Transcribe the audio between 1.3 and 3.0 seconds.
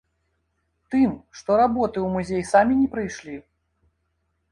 што работы ў музей самі не